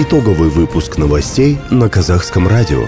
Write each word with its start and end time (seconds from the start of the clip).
Итоговый 0.00 0.48
выпуск 0.48 0.96
новостей 0.96 1.58
на 1.72 1.88
казахском 1.88 2.46
радио. 2.46 2.84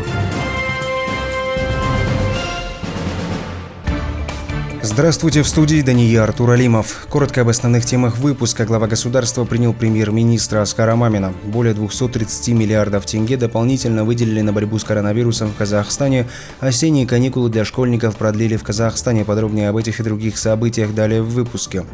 Здравствуйте, 4.81 5.43
в 5.43 5.49
студии 5.49 5.83
Дания 5.83 6.23
Артур 6.23 6.51
Алимов. 6.51 7.09
Коротко 7.11 7.41
об 7.41 7.49
основных 7.49 7.85
темах 7.85 8.17
выпуска. 8.19 8.65
Глава 8.65 8.87
государства 8.87 9.45
принял 9.45 9.73
премьер-министра 9.73 10.63
Аскара 10.63 10.95
Мамина. 10.95 11.35
Более 11.47 11.75
230 11.75 12.55
миллиардов 12.55 13.07
тенге 13.07 13.37
дополнительно 13.37 14.05
выделили 14.05 14.43
на 14.43 14.53
борьбу 14.53 14.79
с 14.79 14.85
коронавирусом 14.85 15.51
в 15.51 15.57
Казахстане. 15.57 16.29
Осенние 16.61 17.09
каникулы 17.09 17.51
для 17.51 17.65
школьников 17.65 18.15
продлили 18.15 18.57
в 18.57 18.63
Казахстане. 18.63 19.25
Подробнее 19.25 19.71
об 19.71 19.77
этих 19.77 19.99
и 19.99 20.05
других 20.05 20.39
событиях 20.39 20.95
далее 20.95 21.23
в 21.23 21.31
выпуске. 21.31 21.85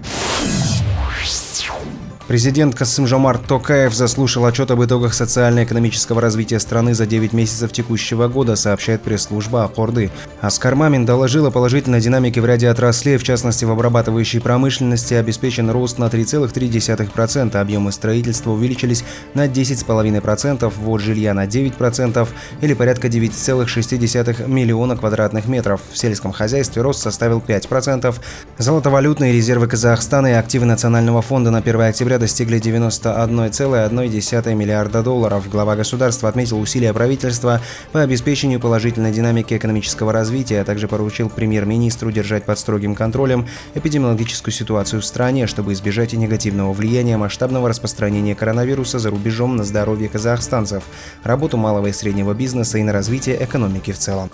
Президент 2.29 2.75
Касым-Жомарт 2.75 3.47
Токаев 3.47 3.95
заслушал 3.95 4.47
отчет 4.47 4.73
об 4.73 4.85
итогах 4.85 5.15
социально-экономического 5.15 6.21
развития 6.21 6.59
страны 6.59 6.93
за 6.93 7.07
9 7.07 7.33
месяцев 7.33 7.71
текущего 7.71 8.27
года, 8.27 8.57
сообщает 8.57 9.03
пресс-служба 9.03 9.63
Акорды. 9.63 10.11
Аскар 10.41 10.75
Мамин 10.75 11.07
доложил 11.07 11.47
о 11.47 11.53
положительной 11.53 12.01
динамике 12.01 12.41
в 12.41 12.47
ряде 12.47 12.69
отраслей, 12.69 13.17
в 13.17 13.23
частности 13.23 13.65
в 13.65 13.71
обрабатывающей 13.71 14.41
промышленности 14.41 15.15
обеспечен 15.15 15.71
рост 15.71 15.99
на 15.99 16.07
3,3%, 16.07 17.57
объемы 17.57 17.93
строительства 17.93 18.51
увеличились 18.51 19.05
на 19.35 19.47
10,5%, 19.47 20.73
ввод 20.79 21.01
жилья 21.01 21.33
на 21.33 21.47
9% 21.47 22.29
или 22.61 22.75
порядка 22.75 23.07
9,6 23.07 24.49
миллиона 24.49 24.97
квадратных 24.97 25.47
метров. 25.47 25.81
В 25.93 25.97
сельском 25.97 26.33
хозяйстве 26.33 26.83
рост 26.83 27.03
составил 27.03 27.39
5%. 27.39 28.17
Золотовалютные 28.59 29.33
резервы 29.33 29.69
Казахстана 29.69 30.27
и 30.27 30.33
активы 30.33 30.67
Национального 30.67 31.23
фонда 31.23 31.53
на 31.53 31.59
1 31.59 31.81
октября 31.83 32.16
достигли 32.19 32.59
91,1 32.59 34.55
миллиарда 34.55 35.03
долларов. 35.03 35.49
Глава 35.49 35.77
государства 35.77 36.29
отметил 36.29 36.61
усилия 36.61 36.93
правительства 36.93 37.61
по 37.93 38.03
обеспечению 38.03 38.61
положительной 38.61 39.13
динамики 39.13 39.55
экономического 39.55 40.13
развития, 40.13 40.61
а 40.61 40.65
также 40.65 40.89
поручил 40.89 41.29
премьер-министру 41.29 42.11
держать 42.13 42.45
под 42.45 42.59
строгим 42.59 42.95
контролем 42.95 43.47
эпидемиологическую 43.75 44.53
ситуацию 44.53 45.03
в 45.03 45.05
стране, 45.05 45.47
чтобы 45.47 45.73
избежать 45.73 46.13
негативного 46.13 46.73
влияния 46.73 47.17
масштабного 47.17 47.69
распространения 47.69 48.35
коронавируса 48.35 48.99
за 48.99 49.11
рубежом 49.11 49.57
на 49.57 49.65
здоровье 49.65 50.09
казахстанцев, 50.09 50.85
работу 51.23 51.57
малого 51.57 51.87
и 51.89 51.93
среднего 51.93 52.35
бизнеса 52.35 52.79
и 52.79 52.83
на 52.83 52.93
развитие 52.93 53.43
экономики 53.43 53.93
в 53.93 53.99
целом. 53.99 54.31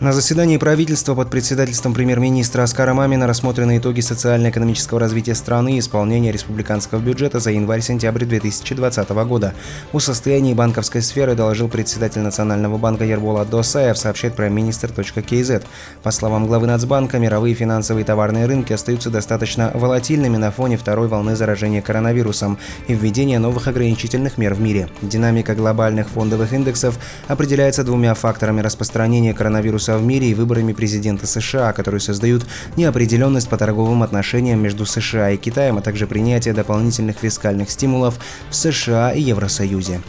На 0.00 0.12
заседании 0.12 0.58
правительства 0.58 1.16
под 1.16 1.28
председательством 1.28 1.92
премьер-министра 1.92 2.62
Аскара 2.62 2.94
Мамина 2.94 3.26
рассмотрены 3.26 3.78
итоги 3.78 4.00
социально-экономического 4.00 5.00
развития 5.00 5.34
страны 5.34 5.74
и 5.74 5.80
исполнения 5.80 6.30
республиканского 6.30 7.00
бюджета 7.00 7.40
за 7.40 7.50
январь-сентябрь 7.50 8.24
2020 8.24 9.10
года. 9.26 9.54
О 9.92 9.98
состоянии 9.98 10.54
банковской 10.54 11.02
сферы 11.02 11.34
доложил 11.34 11.66
председатель 11.66 12.20
Национального 12.20 12.78
банка 12.78 13.04
Ербола 13.04 13.44
Досаев, 13.44 13.98
сообщает 13.98 14.36
премьер-министр.кз. 14.36 15.66
По 16.04 16.12
словам 16.12 16.46
главы 16.46 16.68
Нацбанка, 16.68 17.18
мировые 17.18 17.56
финансовые 17.56 18.04
и 18.04 18.06
товарные 18.06 18.46
рынки 18.46 18.72
остаются 18.72 19.10
достаточно 19.10 19.72
волатильными 19.74 20.36
на 20.36 20.52
фоне 20.52 20.76
второй 20.76 21.08
волны 21.08 21.34
заражения 21.34 21.82
коронавирусом 21.82 22.56
и 22.86 22.94
введения 22.94 23.40
новых 23.40 23.66
ограничительных 23.66 24.38
мер 24.38 24.54
в 24.54 24.60
мире. 24.60 24.90
Динамика 25.02 25.56
глобальных 25.56 26.08
фондовых 26.08 26.52
индексов 26.52 27.00
определяется 27.26 27.82
двумя 27.82 28.14
факторами 28.14 28.60
распространения 28.60 29.34
коронавируса 29.34 29.87
коронавируса 29.88 29.98
в 29.98 30.04
мире 30.04 30.30
и 30.30 30.34
выборами 30.34 30.72
президента 30.72 31.26
США, 31.26 31.72
которые 31.72 32.00
создают 32.00 32.44
неопределенность 32.76 33.48
по 33.48 33.56
торговым 33.56 34.02
отношениям 34.02 34.60
между 34.60 34.84
США 34.84 35.30
и 35.30 35.36
Китаем, 35.36 35.78
а 35.78 35.80
также 35.80 36.06
принятие 36.06 36.54
дополнительных 36.54 37.16
фискальных 37.18 37.70
стимулов 37.70 38.18
в 38.50 38.54
США 38.54 39.12
и 39.12 39.22
Евросоюзе. 39.22 40.00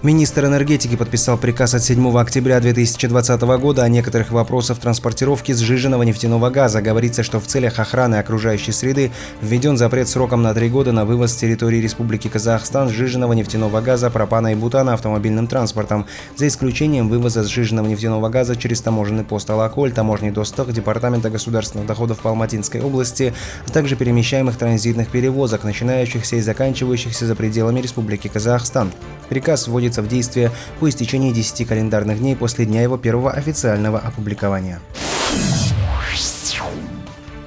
Министр 0.00 0.44
энергетики 0.44 0.94
подписал 0.94 1.36
приказ 1.36 1.74
от 1.74 1.82
7 1.82 2.16
октября 2.16 2.60
2020 2.60 3.40
года 3.58 3.82
о 3.82 3.88
некоторых 3.88 4.30
вопросах 4.30 4.78
транспортировки 4.78 5.50
сжиженного 5.50 6.04
нефтяного 6.04 6.50
газа. 6.50 6.80
Говорится, 6.80 7.24
что 7.24 7.40
в 7.40 7.48
целях 7.48 7.80
охраны 7.80 8.14
окружающей 8.14 8.70
среды 8.70 9.10
введен 9.42 9.76
запрет 9.76 10.08
сроком 10.08 10.40
на 10.40 10.54
три 10.54 10.68
года 10.68 10.92
на 10.92 11.04
вывоз 11.04 11.32
с 11.32 11.36
территории 11.36 11.78
Республики 11.78 12.28
Казахстан 12.28 12.90
сжиженного 12.90 13.32
нефтяного 13.32 13.80
газа, 13.80 14.08
пропана 14.08 14.52
и 14.52 14.54
бутана 14.54 14.94
автомобильным 14.94 15.48
транспортом, 15.48 16.06
за 16.36 16.46
исключением 16.46 17.08
вывоза 17.08 17.42
сжиженного 17.42 17.88
нефтяного 17.88 18.28
газа 18.28 18.54
через 18.54 18.80
таможенный 18.80 19.24
пост 19.24 19.50
Алаколь, 19.50 19.90
таможенный 19.90 20.30
доступ 20.30 20.70
Департамента 20.70 21.28
государственных 21.28 21.88
доходов 21.88 22.20
по 22.20 22.30
Алматинской 22.30 22.80
области, 22.80 23.34
а 23.66 23.70
также 23.72 23.96
перемещаемых 23.96 24.56
транзитных 24.56 25.08
перевозок, 25.08 25.64
начинающихся 25.64 26.36
и 26.36 26.40
заканчивающихся 26.40 27.26
за 27.26 27.34
пределами 27.34 27.80
Республики 27.80 28.28
Казахстан. 28.28 28.92
Приказ 29.28 29.66
вводит 29.66 29.88
вводится 29.88 30.02
в 30.02 30.08
действие 30.08 30.50
по 30.80 30.88
истечении 30.88 31.32
10 31.32 31.66
календарных 31.66 32.18
дней 32.18 32.36
после 32.36 32.66
дня 32.66 32.82
его 32.82 32.98
первого 32.98 33.30
официального 33.30 33.98
опубликования. 33.98 34.80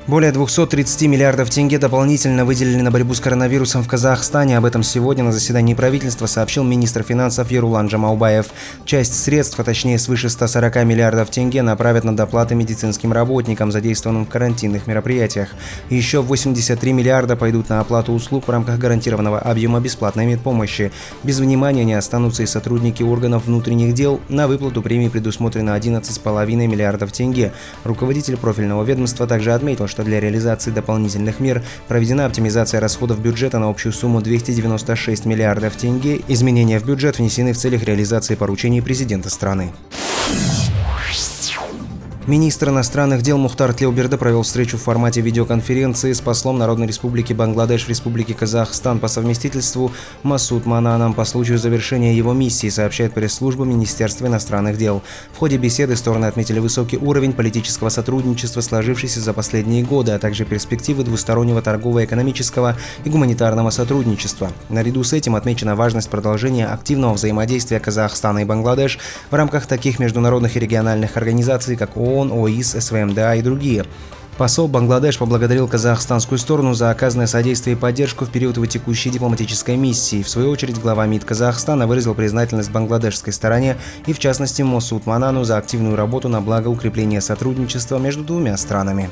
Более 0.08 0.32
230 0.32 1.04
миллиардов 1.04 1.52
тенге 1.52 1.78
дополнительно 1.78 2.44
выделили 2.44 2.82
на 2.82 2.90
борьбу 2.90 3.14
с 3.14 3.20
коронавирусом 3.20 3.84
в 3.84 3.88
Казахстане. 3.88 4.58
Об 4.58 4.66
этом 4.66 4.82
сегодня 4.82 5.24
на 5.24 5.32
заседании 5.32 5.76
правительства 5.76 6.26
сообщил 6.26 6.64
министр 6.64 7.04
финансов 7.04 7.52
Ерулан 7.52 7.86
Джамаубаев. 7.86 8.48
Часть 8.84 9.24
средств, 9.24 9.60
а 9.60 9.64
точнее 9.64 10.00
свыше 10.00 10.30
140 10.30 10.86
миллиардов 10.86 11.30
тенге, 11.30 11.62
направят 11.62 12.04
на 12.04 12.16
доплаты 12.16 12.56
медицинским 12.56 13.14
работникам, 13.14 13.72
задействованным 13.72 14.26
в 14.26 14.30
карантинных 14.30 14.88
мероприятиях. 14.88 15.50
Еще 15.92 16.24
83 16.24 16.94
миллиарда 16.94 17.36
пойдут 17.36 17.70
на 17.70 17.80
оплату 17.80 18.12
услуг 18.14 18.48
в 18.48 18.50
рамках 18.52 18.80
гарантированного 18.80 19.38
объема 19.38 19.80
бесплатной 19.82 20.26
медпомощи. 20.26 20.92
Без 21.22 21.40
внимания 21.40 21.86
не 21.86 21.94
останутся 21.94 22.42
и 22.42 22.48
сотрудники 22.48 23.04
органов 23.04 23.46
внутренних 23.46 23.94
дел. 23.94 24.20
На 24.30 24.48
выплату 24.48 24.82
премии 24.82 25.10
предусмотрено 25.10 25.78
11,5 25.78 26.46
миллиардов 26.56 27.12
тенге. 27.12 27.54
Руководитель 27.84 28.38
профильного 28.38 28.84
ведомства 28.84 29.28
также 29.28 29.54
отметил, 29.54 29.91
что 29.92 30.04
для 30.04 30.20
реализации 30.20 30.72
дополнительных 30.72 31.40
мер 31.40 31.62
проведена 31.88 32.26
оптимизация 32.26 32.80
расходов 32.80 33.22
бюджета 33.22 33.60
на 33.60 33.70
общую 33.70 33.92
сумму 33.94 34.22
296 34.22 35.26
миллиардов 35.26 35.76
тенге. 35.76 36.22
Изменения 36.28 36.80
в 36.80 36.86
бюджет 36.86 37.20
внесены 37.20 37.54
в 37.54 37.58
целях 37.58 37.84
реализации 37.84 38.36
поручений 38.36 38.82
президента 38.82 39.30
страны. 39.30 39.72
Министр 42.28 42.70
иностранных 42.70 43.24
дел 43.24 43.40
Мухтар 43.40 43.74
Тлеуберда 43.74 44.16
провел 44.16 44.44
встречу 44.44 44.78
в 44.78 44.84
формате 44.84 45.22
видеоконференции 45.22 46.14
с 46.14 46.22
послом 46.22 46.60
Народной 46.60 46.86
Республики 46.86 47.34
Бангладеш 47.34 47.86
в 47.86 47.90
Республике 47.90 48.36
Казахстан 48.36 49.00
по 49.00 49.08
совместительству 49.08 49.92
Масуд 50.22 50.68
Мананом 50.68 51.16
по 51.16 51.26
случаю 51.26 51.58
завершения 51.58 52.16
его 52.16 52.34
миссии, 52.34 52.70
сообщает 52.70 53.16
пресс-служба 53.16 53.66
Министерства 53.66 54.28
иностранных 54.28 54.78
дел. 54.78 55.02
В 55.34 55.40
ходе 55.40 55.58
беседы 55.58 55.96
стороны 55.96 56.28
отметили 56.28 56.60
высокий 56.60 56.98
уровень 56.98 57.34
политического 57.34 57.90
сотрудничества, 57.90 58.62
сложившийся 58.62 59.20
за 59.20 59.34
последние 59.34 59.84
годы, 59.84 60.12
а 60.12 60.20
также 60.20 60.46
перспективы 60.46 61.04
двустороннего 61.04 61.64
торгово-экономического 61.64 62.78
и 63.04 63.10
гуманитарного 63.10 63.72
сотрудничества. 63.72 64.52
Наряду 64.70 65.04
с 65.04 65.14
этим 65.14 65.36
отмечена 65.36 65.76
важность 65.76 66.10
продолжения 66.10 66.68
активного 66.68 67.16
взаимодействия 67.16 67.80
Казахстана 67.80 68.40
и 68.40 68.46
Бангладеш 68.46 69.00
в 69.32 69.34
рамках 69.34 69.66
таких 69.66 69.98
международных 69.98 70.56
и 70.56 70.60
региональных 70.60 71.18
организаций, 71.18 71.76
как 71.76 71.98
ООН, 71.98 72.11
ООН, 72.12 72.32
ОИС, 72.32 72.76
СВМДА 72.80 73.36
и 73.36 73.42
другие. 73.42 73.86
Посол 74.38 74.68
Бангладеш 74.68 75.20
поблагодарил 75.20 75.68
казахстанскую 75.68 76.40
сторону 76.40 76.74
за 76.74 76.90
оказанное 76.90 77.28
содействие 77.28 77.76
и 77.76 77.80
поддержку 77.80 78.26
в 78.26 78.32
период 78.32 78.56
его 78.56 78.66
текущей 78.66 79.10
дипломатической 79.10 79.76
миссии. 79.76 80.24
В 80.24 80.30
свою 80.30 80.50
очередь, 80.50 80.80
глава 80.82 81.06
МИД 81.06 81.26
Казахстана 81.26 81.86
выразил 81.86 82.16
признательность 82.16 82.72
бангладешской 82.72 83.34
стороне 83.34 83.78
и, 84.08 84.14
в 84.14 84.20
частности, 84.20 84.64
Мосуд 84.64 85.06
Манану 85.06 85.44
за 85.44 85.58
активную 85.58 85.96
работу 85.96 86.28
на 86.28 86.42
благо 86.42 86.70
укрепления 86.70 87.22
сотрудничества 87.22 87.98
между 88.00 88.24
двумя 88.24 88.58
странами. 88.58 89.12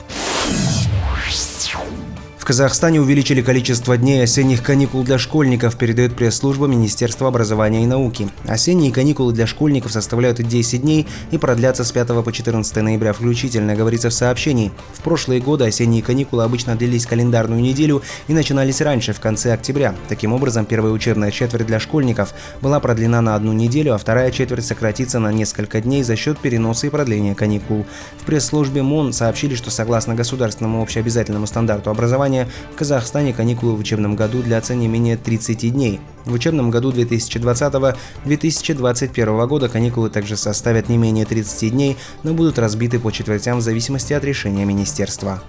Казахстане 2.49 2.99
увеличили 2.99 3.43
количество 3.43 3.95
дней 3.95 4.23
осенних 4.23 4.63
каникул 4.63 5.03
для 5.03 5.19
школьников, 5.19 5.77
передает 5.77 6.15
пресс-служба 6.15 6.65
Министерства 6.65 7.27
образования 7.27 7.83
и 7.83 7.85
науки. 7.85 8.27
Осенние 8.47 8.91
каникулы 8.91 9.33
для 9.33 9.45
школьников 9.45 9.91
составляют 9.91 10.41
10 10.41 10.81
дней 10.81 11.05
и 11.29 11.37
продлятся 11.37 11.83
с 11.83 11.91
5 11.91 12.07
по 12.23 12.31
14 12.31 12.75
ноября 12.77 13.13
включительно, 13.13 13.75
говорится 13.75 14.09
в 14.09 14.15
сообщении. 14.15 14.71
В 14.93 15.03
прошлые 15.03 15.41
годы 15.41 15.65
осенние 15.65 16.01
каникулы 16.01 16.43
обычно 16.43 16.75
длились 16.75 17.05
календарную 17.05 17.61
неделю 17.61 18.01
и 18.27 18.33
начинались 18.33 18.81
раньше, 18.81 19.13
в 19.13 19.19
конце 19.19 19.53
октября. 19.53 19.93
Таким 20.07 20.33
образом, 20.33 20.65
первая 20.65 20.91
учебная 20.91 21.29
четверть 21.29 21.67
для 21.67 21.79
школьников 21.79 22.33
была 22.63 22.79
продлена 22.79 23.21
на 23.21 23.35
одну 23.35 23.53
неделю, 23.53 23.93
а 23.93 23.99
вторая 23.99 24.31
четверть 24.31 24.65
сократится 24.65 25.19
на 25.19 25.31
несколько 25.31 25.81
дней 25.81 26.01
за 26.01 26.15
счет 26.15 26.39
переноса 26.39 26.87
и 26.87 26.89
продления 26.89 27.35
каникул. 27.35 27.85
В 28.17 28.25
пресс-службе 28.25 28.81
МОН 28.81 29.13
сообщили, 29.13 29.53
что 29.53 29.69
согласно 29.69 30.15
государственному 30.15 30.81
общеобязательному 30.81 31.45
стандарту 31.45 31.91
образования 31.91 32.38
образования, 32.39 32.47
в 32.73 32.75
Казахстане 32.75 33.33
каникулы 33.33 33.75
в 33.75 33.79
учебном 33.79 34.15
году 34.15 34.41
длятся 34.41 34.73
не 34.75 34.87
менее 34.87 35.17
30 35.17 35.73
дней. 35.73 35.99
В 36.25 36.33
учебном 36.33 36.71
году 36.71 36.91
2020-2021 36.91 39.47
года 39.47 39.69
каникулы 39.69 40.09
также 40.09 40.35
составят 40.37 40.89
не 40.89 40.97
менее 40.97 41.25
30 41.25 41.71
дней, 41.71 41.97
но 42.23 42.33
будут 42.33 42.57
разбиты 42.59 42.99
по 42.99 43.11
четвертям 43.11 43.59
в 43.59 43.61
зависимости 43.61 44.13
от 44.13 44.23
решения 44.23 44.65
министерства. 44.65 45.43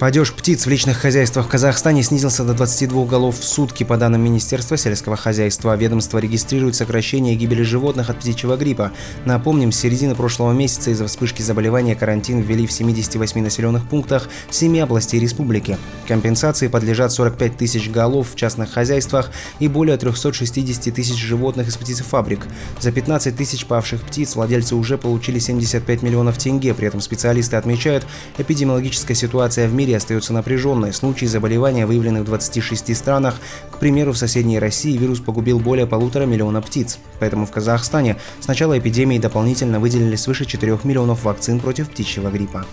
Падеж 0.00 0.32
птиц 0.32 0.64
в 0.64 0.70
личных 0.70 0.96
хозяйствах 0.96 1.44
в 1.44 1.50
Казахстане 1.50 2.02
снизился 2.02 2.42
до 2.42 2.54
22 2.54 3.04
голов 3.04 3.38
в 3.38 3.44
сутки, 3.44 3.84
по 3.84 3.98
данным 3.98 4.22
Министерства 4.22 4.78
сельского 4.78 5.14
хозяйства. 5.14 5.76
Ведомство 5.76 6.16
регистрирует 6.16 6.74
сокращение 6.74 7.36
гибели 7.36 7.62
животных 7.62 8.08
от 8.08 8.18
птичьего 8.18 8.56
гриппа. 8.56 8.92
Напомним, 9.26 9.72
с 9.72 9.76
середины 9.76 10.14
прошлого 10.14 10.52
месяца 10.52 10.90
из-за 10.90 11.06
вспышки 11.06 11.42
заболевания 11.42 11.94
карантин 11.94 12.40
ввели 12.40 12.66
в 12.66 12.72
78 12.72 13.42
населенных 13.42 13.86
пунктах 13.90 14.30
7 14.48 14.80
областей 14.80 15.20
республики. 15.20 15.76
Компенсации 16.08 16.68
подлежат 16.68 17.12
45 17.12 17.58
тысяч 17.58 17.90
голов 17.90 18.30
в 18.32 18.36
частных 18.36 18.72
хозяйствах 18.72 19.30
и 19.58 19.68
более 19.68 19.98
360 19.98 20.94
тысяч 20.94 21.18
животных 21.18 21.68
из 21.68 21.76
птицефабрик. 21.76 22.46
За 22.80 22.90
15 22.90 23.36
тысяч 23.36 23.66
павших 23.66 24.00
птиц 24.00 24.34
владельцы 24.34 24.76
уже 24.76 24.96
получили 24.96 25.38
75 25.38 26.02
миллионов 26.02 26.38
тенге. 26.38 26.72
При 26.72 26.86
этом 26.86 27.02
специалисты 27.02 27.56
отмечают, 27.56 28.06
эпидемиологическая 28.38 29.14
ситуация 29.14 29.68
в 29.68 29.74
мире 29.74 29.89
мире 29.90 29.96
остается 29.96 30.32
напряженной. 30.32 30.92
Случаи 30.92 31.26
заболевания 31.26 31.84
выявлены 31.84 32.20
в 32.20 32.24
26 32.24 32.96
странах. 32.96 33.40
К 33.72 33.78
примеру, 33.78 34.12
в 34.12 34.18
соседней 34.18 34.60
России 34.60 34.96
вирус 34.96 35.18
погубил 35.18 35.58
более 35.58 35.86
полутора 35.86 36.26
миллиона 36.26 36.62
птиц. 36.62 36.98
Поэтому 37.18 37.44
в 37.44 37.50
Казахстане 37.50 38.16
с 38.38 38.46
начала 38.46 38.78
эпидемии 38.78 39.18
дополнительно 39.18 39.80
выделили 39.80 40.14
свыше 40.14 40.44
4 40.44 40.78
миллионов 40.84 41.24
вакцин 41.24 41.58
против 41.58 41.90
птичьего 41.90 42.30
гриппа. 42.30 42.64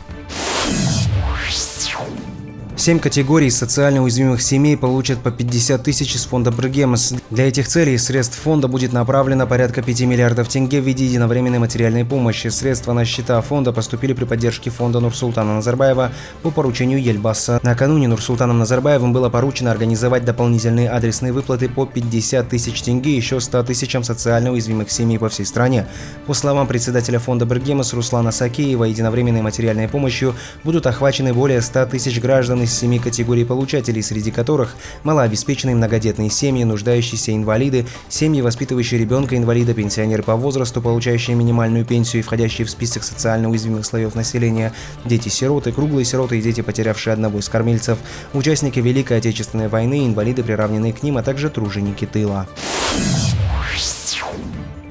Семь 2.88 3.00
категорий 3.00 3.50
социально 3.50 4.01
уязвимых 4.01 4.42
семей 4.42 4.78
получат 4.78 5.19
по 5.19 5.30
50 5.30 5.84
тысяч 5.84 6.16
из 6.16 6.24
фонда 6.24 6.51
Бргемс. 6.51 7.16
Для 7.30 7.50
этих 7.50 7.68
целей 7.68 7.95
из 7.95 8.06
средств 8.06 8.39
фонда 8.39 8.69
будет 8.69 8.94
направлено 8.94 9.45
порядка 9.45 9.81
5 9.81 10.04
миллиардов 10.04 10.48
тенге 10.48 10.80
в 10.80 10.86
виде 10.86 11.04
единовременной 11.04 11.60
материальной 11.60 12.06
помощи. 12.06 12.48
Средства 12.48 12.94
на 12.94 13.04
счета 13.04 13.42
фонда 13.42 13.74
поступили 13.74 14.13
при 14.13 14.24
поддержке 14.24 14.69
фонда 14.69 15.01
Нурсултана 15.01 15.56
Назарбаева 15.56 16.13
по 16.44 16.50
поручению 16.50 17.04
Ельбаса. 17.04 17.60
Накануне 17.62 18.07
Нурсултаном 18.07 18.57
Назарбаевым 18.60 19.12
было 19.12 19.28
поручено 19.28 19.69
организовать 19.69 20.24
дополнительные 20.24 20.90
адресные 20.90 21.33
выплаты 21.33 21.68
по 21.68 21.86
50 21.86 22.48
тысяч 22.48 22.83
тенге 22.83 23.18
еще 23.18 23.42
100 23.42 23.63
тысячам 23.63 24.06
социально 24.06 24.54
уязвимых 24.54 24.92
семей 24.92 25.19
по 25.19 25.28
всей 25.28 25.45
стране. 25.45 25.88
По 26.25 26.33
словам 26.33 26.68
председателя 26.68 27.19
фонда 27.19 27.45
Бргемс 27.45 27.92
Руслана 27.92 28.31
Сакеева, 28.31 28.86
единовременной 28.86 29.42
материальной 29.42 29.90
помощью 29.90 30.36
будут 30.63 30.88
охвачены 30.88 31.33
более 31.33 31.62
100 31.62 31.88
тысяч 31.88 32.22
граждан 32.22 32.62
из 32.62 32.77
семи 32.78 33.00
категорий 33.00 33.44
получателей, 33.44 34.04
среди 34.04 34.32
которых 34.32 34.76
малообеспеченные 35.04 35.76
многодетные 35.76 36.30
семьи, 36.30 36.64
нуждающиеся 36.64 37.36
инвалиды, 37.36 37.86
семьи, 38.08 38.42
воспитывающие 38.42 39.00
ребенка-инвалида, 39.00 39.74
пенсионеры 39.74 40.24
по 40.24 40.36
возрасту, 40.36 40.82
получающие 40.82 41.36
минимальную 41.36 41.86
пенсию 41.86 42.22
и 42.22 42.24
входящие 42.24 42.66
в 42.66 42.70
список 42.70 43.04
социально 43.04 43.50
уязвимых 43.50 43.86
слоев 43.86 44.16
населения, 44.16 44.74
дети-сироты, 45.06 45.72
круглые 45.72 46.06
сироты 46.06 46.38
и 46.38 46.42
дети, 46.42 46.62
потерявшие 46.62 47.14
одного 47.14 47.40
из 47.40 47.50
кормильцев, 47.50 47.98
участники 48.34 48.80
Великой 48.80 49.18
Отечественной 49.18 49.68
войны, 49.68 50.06
инвалиды, 50.06 50.44
приравненные 50.44 50.94
к 50.94 51.04
ним, 51.04 51.18
а 51.18 51.24
также 51.24 51.50
труженики 51.50 52.06
тыла. 52.06 52.48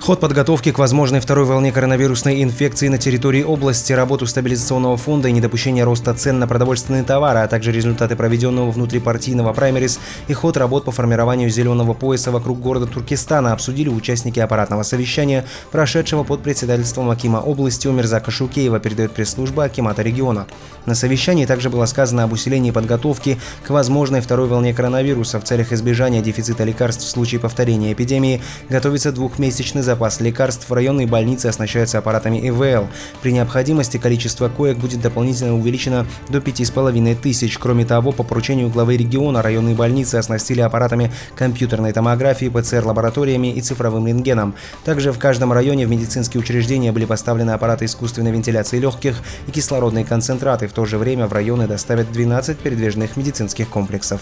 Ход 0.07 0.21
подготовки 0.21 0.71
к 0.71 0.79
возможной 0.79 1.19
второй 1.19 1.47
волне 1.47 1.73
коронавирусной 1.73 2.41
инфекции 2.45 2.87
на 2.87 2.97
территории 2.97 3.43
области, 3.43 3.93
работу 3.93 4.25
стабилизационного 4.29 4.97
фонда 4.97 5.27
и 5.27 5.33
недопущение 5.33 5.83
роста 5.83 6.15
цен 6.15 6.39
на 6.39 6.47
продовольственные 6.47 7.03
товары, 7.03 7.41
а 7.41 7.49
также 7.49 7.73
результаты 7.73 8.15
проведенного 8.15 8.71
внутрипартийного 8.71 9.53
праймерис 9.53 9.99
и 10.29 10.33
ход 10.33 10.59
работ 10.59 10.85
по 10.85 10.93
формированию 10.93 11.51
зеленого 11.51 11.93
пояса 11.93 12.31
вокруг 12.31 12.61
города 12.61 12.87
Туркестана 12.87 13.53
обсудили 13.53 13.89
участники 13.89 14.39
аппаратного 14.39 14.85
совещания, 14.85 15.45
прошедшего 15.73 16.23
под 16.23 16.41
председательством 16.41 17.11
Акима 17.11 17.39
области 17.39 17.89
Умерзака 17.89 18.31
Шукеева, 18.31 18.79
передает 18.79 19.11
пресс-служба 19.11 19.65
Акимата 19.65 20.03
региона. 20.03 20.47
На 20.85 20.95
совещании 20.95 21.47
также 21.47 21.69
было 21.69 21.85
сказано 21.87 22.23
об 22.23 22.33
усилении 22.33 22.71
подготовки 22.71 23.41
к 23.65 23.71
возможной 23.71 24.21
второй 24.21 24.47
волне 24.47 24.73
коронавируса 24.73 25.41
в 25.41 25.43
целях 25.43 25.73
избежания 25.73 26.23
дефицита 26.23 26.63
лекарств 26.63 27.03
в 27.03 27.09
случае 27.09 27.41
повторения 27.41 27.93
эпидемии. 27.93 28.41
Готовится 28.71 29.11
двухмесячный 29.11 29.83
запас 29.83 29.96
запас 29.97 30.21
лекарств 30.21 30.69
в 30.69 30.73
районной 30.75 31.07
больнице 31.07 31.47
оснащаются 31.47 31.97
аппаратами 31.97 32.37
ИВЛ. 32.49 32.87
При 33.23 33.33
необходимости 33.33 33.97
количество 33.97 34.51
коек 34.51 34.77
будет 34.77 35.01
дополнительно 35.01 35.57
увеличено 35.57 36.07
до 36.29 36.39
5,5 36.39 37.15
тысяч. 37.15 37.57
Кроме 37.57 37.87
того, 37.87 38.13
по 38.13 38.23
поручению 38.23 38.69
главы 38.69 38.99
региона 38.99 39.41
районные 39.41 39.75
больницы 39.75 40.17
оснастили 40.17 40.61
аппаратами 40.61 41.11
компьютерной 41.35 41.95
томографии, 41.95 42.51
ПЦР-лабораториями 42.51 43.55
и 43.55 43.63
цифровым 43.63 44.07
рентгеном. 44.07 44.55
Также 44.85 45.13
в 45.13 45.19
каждом 45.19 45.55
районе 45.55 45.87
в 45.87 45.91
медицинские 45.91 46.43
учреждения 46.43 46.93
были 46.93 47.07
поставлены 47.07 47.53
аппараты 47.53 47.87
искусственной 47.87 48.33
вентиляции 48.33 48.79
легких 48.79 49.23
и 49.47 49.51
кислородные 49.51 50.05
концентраты. 50.05 50.67
В 50.67 50.75
то 50.75 50.85
же 50.85 50.99
время 50.99 51.27
в 51.27 51.33
районы 51.33 51.67
доставят 51.67 52.13
12 52.13 52.59
передвижных 52.59 53.17
медицинских 53.17 53.71
комплексов. 53.71 54.21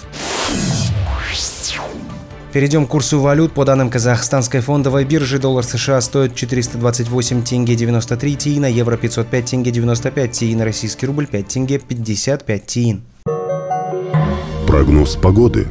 Перейдем 2.55 2.87
к 2.87 2.91
курсу 2.91 3.19
валют. 3.19 3.53
По 3.53 3.65
данным 3.65 3.91
казахстанской 3.91 4.61
фондовой 4.61 5.05
биржи, 5.05 5.41
доллар 5.41 5.65
США 5.65 6.01
стоит 6.01 6.37
428 6.37 7.43
тенге 7.43 7.75
93 7.75 8.37
тиина, 8.37 8.67
евро 8.67 8.97
505 8.97 9.45
тенге 9.45 9.73
95 9.73 10.31
тиин, 10.31 10.63
российский 10.63 11.05
рубль 11.07 11.27
5 11.27 11.49
тенге 11.49 11.81
55 11.81 12.65
тиин. 12.65 13.03
Прогноз 14.69 15.17
погоды. 15.17 15.67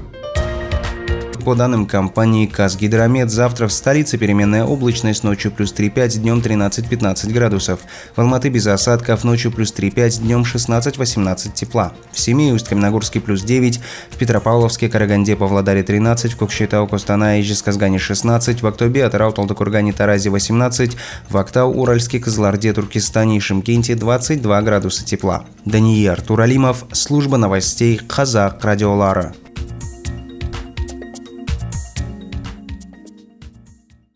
По 1.44 1.56
данным 1.56 1.88
компании 1.88 2.46
«Казгидромет», 2.46 3.30
завтра 3.30 3.68
в 3.68 3.74
столице 3.74 4.18
переменная 4.18 4.64
облачность, 4.64 5.26
ночью 5.26 5.52
плюс 5.52 5.74
3,5, 5.74 6.20
днем 6.20 6.40
13-15 6.40 7.34
градусов. 7.34 7.82
В 8.16 8.22
Алматы 8.22 8.48
без 8.48 8.66
осадков, 8.66 9.26
ночью 9.26 9.52
плюс 9.52 9.74
3,5, 9.74 10.22
днем 10.22 10.44
16-18 10.44 11.52
тепла. 11.54 11.92
В 12.14 12.20
Семей, 12.20 12.54
Усть-Каменогорске 12.54 13.20
плюс 13.20 13.42
9, 13.42 13.82
в 14.12 14.18
Петропавловске, 14.18 14.88
Караганде, 14.88 15.36
Павлодаре 15.36 15.84
13, 15.84 16.32
в 16.32 16.38
Кокшетау, 16.38 16.88
Костанае, 16.88 17.44
Жесказгане 17.44 18.00
16, 18.00 18.62
в 18.62 18.68
Актобе, 18.68 19.04
Атырау, 19.04 19.34
Талдыкургане, 19.34 19.92
Таразе 19.92 20.30
18, 20.30 20.96
в 21.30 21.38
Актау, 21.38 21.74
Уральске, 21.74 22.22
Кызыларде, 22.22 22.72
Туркестане 22.72 23.36
и 23.36 23.40
Шимкенте 23.42 23.96
22 23.96 24.62
градуса 24.62 25.04
тепла. 25.04 25.44
Даниил 25.66 26.16
Туралимов, 26.26 26.86
служба 26.94 27.36
новостей 27.36 27.98
Казах 27.98 28.64
Радиолара. 28.64 29.34